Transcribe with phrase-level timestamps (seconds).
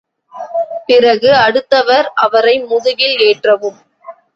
[0.85, 3.79] பிறகு அடுத்தவர் அவரை முதுகில் ஏற்றவும்.